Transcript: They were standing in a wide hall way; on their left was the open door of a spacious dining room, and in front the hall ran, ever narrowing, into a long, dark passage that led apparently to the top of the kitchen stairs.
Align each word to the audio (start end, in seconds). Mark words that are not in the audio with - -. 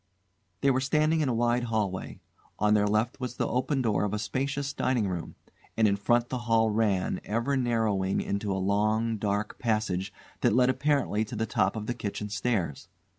They 0.61 0.71
were 0.71 0.81
standing 0.81 1.21
in 1.21 1.29
a 1.29 1.33
wide 1.35 1.65
hall 1.65 1.91
way; 1.91 2.21
on 2.57 2.73
their 2.73 2.87
left 2.87 3.19
was 3.19 3.35
the 3.35 3.47
open 3.47 3.83
door 3.83 4.03
of 4.03 4.15
a 4.15 4.17
spacious 4.17 4.73
dining 4.73 5.07
room, 5.07 5.35
and 5.77 5.87
in 5.87 5.95
front 5.95 6.29
the 6.29 6.39
hall 6.49 6.71
ran, 6.71 7.21
ever 7.23 7.55
narrowing, 7.55 8.19
into 8.19 8.51
a 8.51 8.57
long, 8.57 9.17
dark 9.17 9.59
passage 9.59 10.11
that 10.39 10.53
led 10.55 10.71
apparently 10.71 11.23
to 11.25 11.35
the 11.35 11.45
top 11.45 11.75
of 11.75 11.85
the 11.85 11.93
kitchen 11.93 12.29
stairs. 12.29 12.89